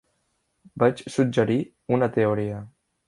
Vaig 0.83 1.03
suggerir 1.17 1.59
una 1.99 2.09
teoria. 2.17 2.63